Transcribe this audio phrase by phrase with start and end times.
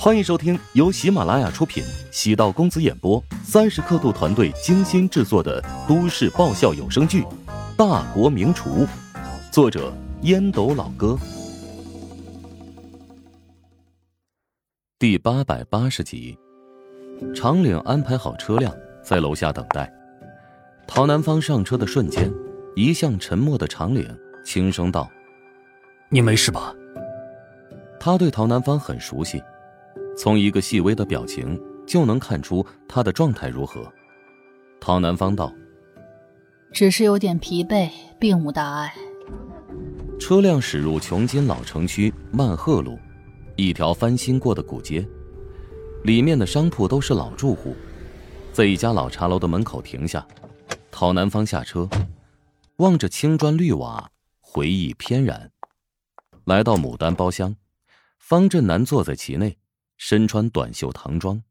[0.00, 7.22] 欢迎收听由喜马拉雅出品、喜道公子演播、三十刻度团队精心制作的都市爆笑有声剧
[7.76, 8.86] 《大国名厨》，
[9.50, 9.92] 作者
[10.22, 11.18] 烟斗老哥，
[15.00, 16.38] 第八百八十集。
[17.34, 18.72] 长岭安排好车辆，
[19.02, 19.92] 在楼下等待。
[20.86, 22.32] 陶南方上车的瞬间，
[22.76, 24.08] 一向沉默的长岭
[24.44, 25.10] 轻声道
[26.08, 26.72] ：“你没事吧？”
[27.98, 29.42] 他对陶南方很熟悉。
[30.18, 33.90] 从一个细微的表情就能看出他的状态如何。
[34.80, 35.54] 陶南方道
[36.74, 38.92] ：“只是有点疲惫，并无大碍。”
[40.18, 42.98] 车辆驶入琼金老城区曼鹤路，
[43.54, 45.06] 一条翻新过的古街，
[46.02, 47.76] 里面的商铺都是老住户。
[48.52, 50.26] 在一家老茶楼的门口停下，
[50.90, 51.88] 陶南方下车，
[52.78, 54.10] 望着青砖绿瓦，
[54.40, 55.52] 回忆翩然。
[56.44, 57.54] 来到牡丹包厢，
[58.18, 59.56] 方振南坐在其内。
[59.98, 61.42] 身穿短袖唐装，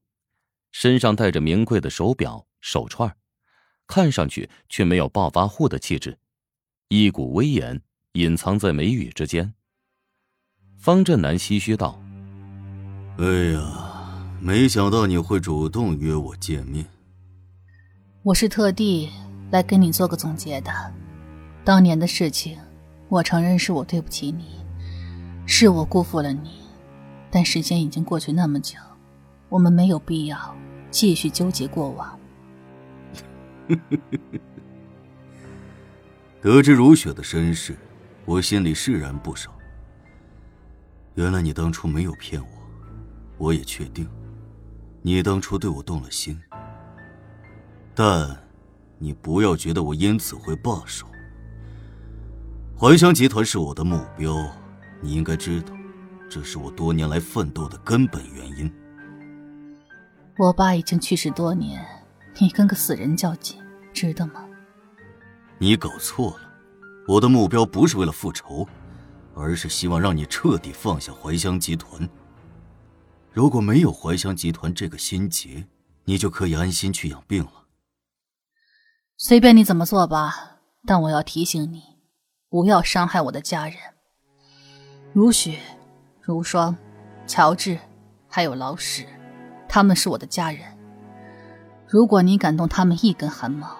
[0.71, 3.15] 身上戴着名贵的手表、手串，
[3.85, 6.17] 看上去却没有暴发户的气质，
[6.87, 7.81] 一股威严
[8.13, 9.53] 隐藏在眉宇之间。
[10.79, 12.01] 方振南唏嘘道
[13.19, 16.85] ：“哎呀，没想到你会主动约我见面。
[18.23, 19.09] 我是特地
[19.51, 20.71] 来跟你做个总结的。
[21.65, 22.57] 当年的事情，
[23.09, 24.61] 我承认是我对不起你，
[25.45, 26.65] 是我辜负了你。”
[27.29, 28.77] 但时间已经过去那么久，
[29.49, 30.55] 我们没有必要
[30.89, 32.19] 继续纠结过往。
[36.41, 37.75] 得知如雪的身世，
[38.25, 39.53] 我心里释然不少。
[41.15, 42.47] 原来你当初没有骗我，
[43.37, 44.07] 我也确定，
[45.01, 46.39] 你当初对我动了心。
[47.93, 48.37] 但，
[48.99, 51.07] 你不要觉得我因此会罢手。
[52.79, 54.33] 怀香集团是我的目标，
[55.01, 55.76] 你应该知道。
[56.29, 58.71] 这是我多年来奋斗的根本原因。
[60.37, 61.83] 我爸已经去世多年，
[62.39, 63.57] 你跟个死人较劲，
[63.93, 64.45] 值得吗？
[65.57, 66.51] 你搞错了，
[67.07, 68.67] 我的目标不是为了复仇，
[69.33, 72.07] 而是希望让你彻底放下怀香集团。
[73.31, 75.65] 如果没有怀香集团这个心结，
[76.05, 77.65] 你就可以安心去养病了。
[79.15, 81.81] 随便你怎么做吧，但我要提醒你，
[82.49, 83.77] 不要伤害我的家人，
[85.13, 85.59] 如雪。
[86.27, 86.75] 如霜、
[87.25, 87.79] 乔治，
[88.27, 89.05] 还有老史，
[89.65, 90.59] 他们是我的家人。
[91.87, 93.77] 如果你敢动他们一根汗毛，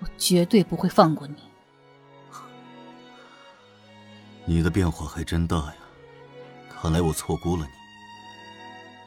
[0.00, 1.36] 我绝对不会放过你。
[4.44, 5.76] 你的变化还真大呀！
[6.68, 7.72] 看来我错估了你。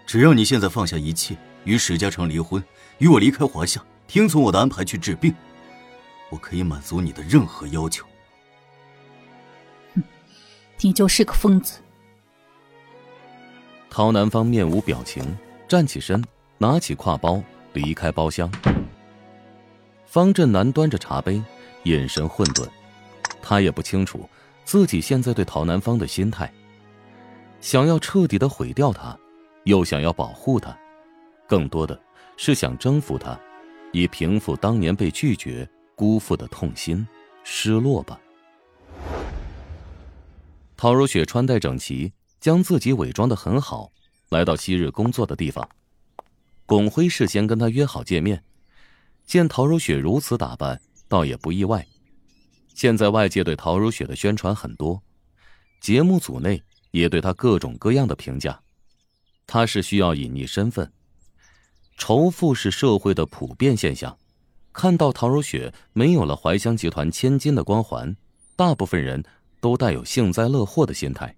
[0.07, 2.63] 只要你现在放下一切，与史嘉诚离婚，
[2.97, 5.31] 与我离开华夏，听从我的安排去治病，
[6.31, 8.07] 我可以满足你的任何要求。
[9.93, 10.01] 哼，
[10.79, 11.79] 你就是个疯子。
[13.95, 15.23] 陶南方面无表情，
[15.69, 16.21] 站起身，
[16.57, 17.41] 拿起挎包
[17.71, 18.51] 离开包厢。
[20.05, 21.41] 方振南端着茶杯，
[21.83, 22.67] 眼神混沌，
[23.41, 24.29] 他也不清楚
[24.65, 26.51] 自己现在对陶南方的心态，
[27.61, 29.17] 想要彻底的毁掉他，
[29.63, 30.77] 又想要保护他，
[31.47, 31.97] 更多的
[32.35, 33.39] 是想征服他，
[33.93, 37.07] 以平复当年被拒绝、辜负的痛心、
[37.45, 38.19] 失落吧。
[40.75, 42.11] 陶如雪穿戴整齐。
[42.45, 43.91] 将自己伪装的很好，
[44.29, 45.67] 来到昔日工作的地方。
[46.67, 48.43] 巩辉事先跟他约好见面，
[49.25, 51.83] 见陶如雪如此打扮，倒也不意外。
[52.75, 55.01] 现在外界对陶如雪的宣传很多，
[55.81, 56.61] 节目组内
[56.91, 58.61] 也对她各种各样的评价。
[59.47, 60.93] 她是需要隐匿身份，
[61.97, 64.15] 仇富是社会的普遍现象。
[64.71, 68.15] 看到陶如雪没有了怀香集团千金的光环，
[68.55, 69.25] 大部分人
[69.59, 71.35] 都带有幸灾乐祸的心态。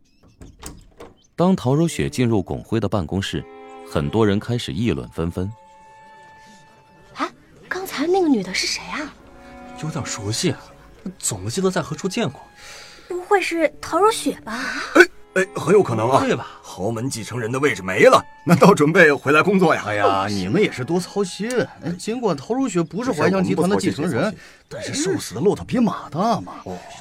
[1.38, 3.46] 当陶如雪进入巩辉的办公室，
[3.88, 5.50] 很多人开始议论纷纷。
[7.14, 7.30] 哎，
[7.70, 9.14] 刚才那个女的是谁啊？
[9.84, 10.60] 有点熟悉啊，
[11.20, 12.42] 总不记得在何处见过。
[13.08, 14.60] 不会是陶如雪吧？
[14.96, 16.24] 哎哎，很有可能啊。
[16.26, 16.48] 对吧？
[16.64, 19.84] 豪门继承人的位置没了，难道准备回来工作呀？
[19.86, 21.48] 哎呀，你们也是多操心。
[22.00, 24.36] 尽管陶如雪不是怀香集团的继承人，
[24.68, 26.54] 但是瘦死的骆驼比马大嘛。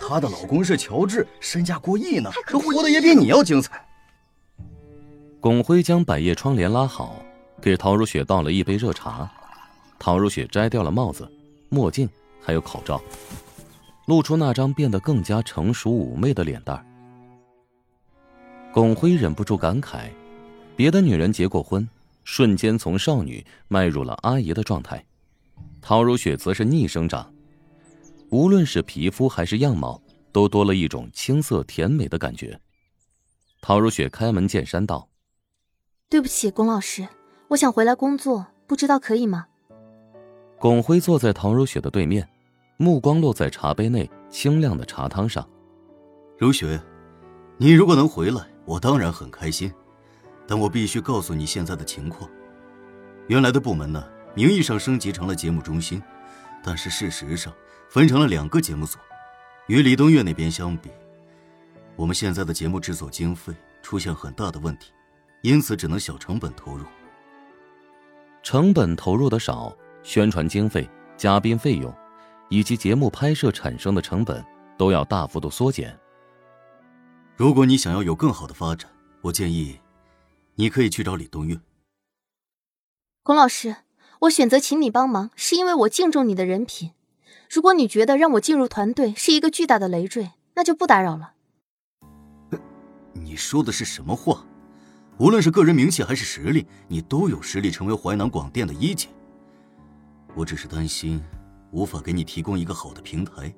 [0.06, 3.82] 她的老公是乔治，身价过亿呢，这活的也比你要精彩。
[5.46, 7.22] 巩辉将百叶窗帘拉好，
[7.62, 9.30] 给陶如雪倒了一杯热茶。
[9.96, 11.30] 陶如雪摘掉了帽子、
[11.68, 12.08] 墨镜，
[12.42, 13.00] 还有口罩，
[14.06, 16.84] 露出那张变得更加成熟妩媚的脸蛋。
[18.72, 20.10] 巩辉忍不住感慨：
[20.74, 21.88] 别的女人结过婚，
[22.24, 24.98] 瞬间从少女迈入了阿姨的状态；
[25.80, 27.32] 陶如雪则是逆生长，
[28.30, 30.02] 无论是皮肤还是样貌，
[30.32, 32.58] 都多了一种青涩甜美的感觉。
[33.60, 35.08] 陶如雪开门见山道。
[36.08, 37.08] 对不起，龚老师，
[37.48, 39.46] 我想回来工作，不知道可以吗？
[40.56, 42.28] 龚辉坐在唐如雪的对面，
[42.76, 45.44] 目光落在茶杯内清亮的茶汤上。
[46.38, 46.80] 如雪，
[47.56, 49.72] 你如果能回来，我当然很开心。
[50.46, 52.30] 但我必须告诉你现在的情况。
[53.26, 56.00] 原来的部门呢，名义上升级成了节目中心，
[56.62, 57.52] 但是事实上
[57.90, 58.96] 分成了两个节目组。
[59.66, 60.88] 与李东岳那边相比，
[61.96, 63.52] 我们现在的节目制作经费
[63.82, 64.92] 出现很大的问题，
[65.42, 66.84] 因此只能小成本投入。
[68.42, 71.92] 成本投入的少，宣传经费、嘉宾费用，
[72.48, 74.44] 以及节目拍摄产生的成本
[74.78, 75.98] 都要大幅度缩减。
[77.36, 78.90] 如果你想要有更好的发展，
[79.22, 79.78] 我建议。
[80.58, 81.60] 你可以去找李东岳。
[83.22, 83.76] 龚老师，
[84.20, 86.92] 我选择请你帮忙，是因为我敬重你的人品。
[87.50, 91.34] 如果你觉得让我进入团队是一个巨大的累赘，那就不打扰了。
[93.12, 94.46] 你说的是什么话？
[95.18, 99.08] 无论是个人名气还是实力，你都有实力成为淮南广电的一姐。
[100.34, 101.22] 我只是担心，
[101.70, 103.54] 无法给你提供一个好的平台。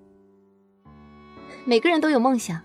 [1.64, 2.60] 每个人都有梦想。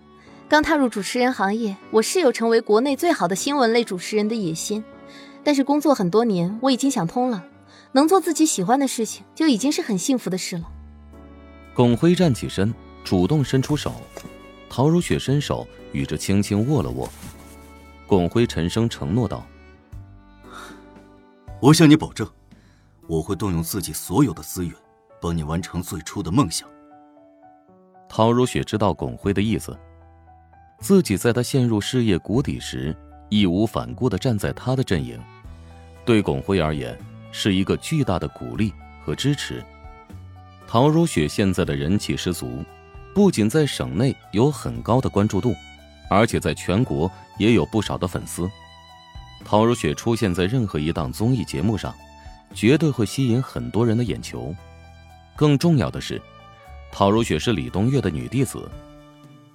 [0.47, 4.83] 刚踏入主持人行业，我是有成为国内最好的新闻类主持人的野心，
[5.43, 7.43] 但是工作很多年，我已经想通了，
[7.93, 10.69] 能做自己喜欢的事情，就已经是很幸福的事了。
[11.73, 12.71] 巩辉站起身，
[13.03, 13.95] 主动伸出手，
[14.69, 17.09] 陶如雪伸手与之轻轻握了握。
[18.13, 19.43] 巩辉沉声承诺道
[21.59, 22.29] ：“我向你保证，
[23.07, 24.71] 我会动用自己所有的资源，
[25.19, 26.69] 帮你完成最初的梦想。”
[28.07, 29.75] 陶如雪知道巩辉的意思。
[30.79, 32.95] 自己在他陷入事业谷底时，
[33.29, 35.19] 义无反顾的站在他的阵营，
[36.05, 36.95] 对巩辉而言
[37.31, 38.71] 是一个巨大的鼓励
[39.03, 39.65] 和支持。
[40.67, 42.63] 陶如雪现在的人气十足，
[43.15, 45.55] 不仅在省内有很高的关注度，
[46.13, 48.49] 而且在全国也有不少的粉丝。
[49.43, 51.93] 陶如雪出现在任何一档综艺节目上，
[52.53, 54.55] 绝对会吸引很多人的眼球。
[55.35, 56.21] 更重要的是，
[56.91, 58.69] 陶如雪是李东岳的女弟子。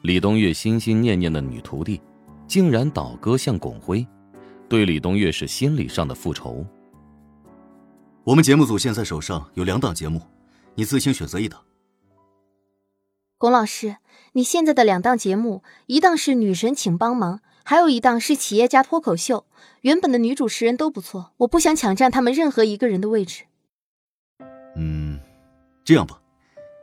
[0.03, 2.01] 李东岳心心念念的女徒弟，
[2.47, 4.07] 竟然倒戈向巩辉，
[4.69, 6.65] 对李东岳是心理上的复仇。
[8.25, 10.21] 我们节目组现在手上有两档节目，
[10.75, 11.61] 你自行选择一档。
[13.41, 13.99] 龚老师，
[14.33, 19.47] 你现在的两档节目，一档是《女神请帮忙》，还有一档是《企业家脱口秀》。
[19.83, 23.45] 原本的女主持人都不错，我不想抢占他们任何一个人的位置。
[24.75, 25.21] 嗯，
[25.85, 26.21] 这样吧。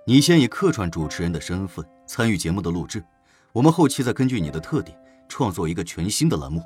[0.08, 3.04] 你先以客串主持人的身份参与节目的录制，
[3.52, 4.98] 我们后期再根据你的特点
[5.28, 6.62] 创作一个全新的栏目。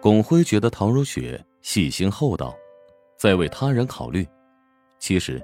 [0.00, 2.52] 巩辉觉得陶如雪细心厚道，
[3.16, 4.26] 在为他人考虑。
[4.98, 5.40] 其实，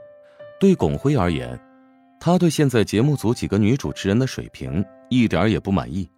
[0.58, 1.56] 对巩辉而言，
[2.26, 6.10] 他对现在节目组几个女主持人的水平一点也不满意。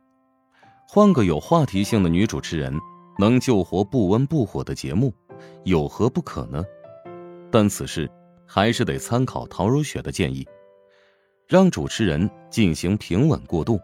[0.88, 2.72] 换个有话题性的女主持人，
[3.18, 5.12] 能救活不温不火的节目，
[5.64, 6.64] 有何不可呢？
[7.52, 8.10] 但此事。
[8.46, 10.48] 还是得参考陶如雪的建议，
[11.46, 13.78] 让主持人进行平稳过渡，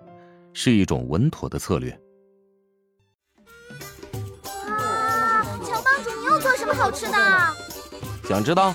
[0.55, 1.91] 是一种稳妥的策略。
[4.55, 7.19] 哇，乔帮主，你又做什么好吃的？
[8.26, 8.75] 想知道？